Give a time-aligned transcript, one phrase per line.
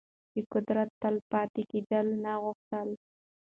[0.33, 2.89] د قدرت تل پاتې کېدل يې نه غوښتل.